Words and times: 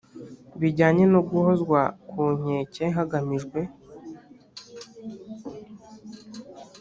bijyanye 0.61 1.03
no 1.13 1.19
guhozwa 1.29 1.79
ku 2.09 2.21
nkeke 2.37 2.85
hagamijwe 2.95 3.59